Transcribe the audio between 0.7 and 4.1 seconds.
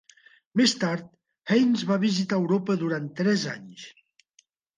tard, Haines va visitar Europa durant tres anys.